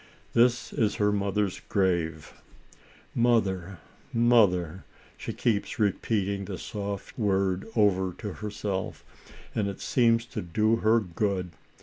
[0.33, 2.33] This is her mother's grave."
[3.29, 3.77] Mother,"*"
[4.31, 4.83] Mother;"
[5.15, 9.05] she keeps repeating the soft word over to her self,
[9.53, 11.51] and it seems to do her good.